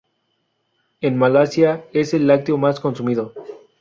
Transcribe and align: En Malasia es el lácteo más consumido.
En 1.01 1.15
Malasia 1.15 1.85
es 1.93 2.15
el 2.15 2.25
lácteo 2.25 2.57
más 2.57 2.79
consumido. 2.79 3.35